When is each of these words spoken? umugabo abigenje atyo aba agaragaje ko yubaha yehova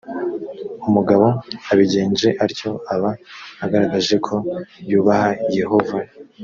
umugabo 0.87 1.25
abigenje 1.71 2.29
atyo 2.45 2.71
aba 2.93 3.11
agaragaje 3.63 4.15
ko 4.25 4.35
yubaha 4.89 5.29
yehova 5.57 5.97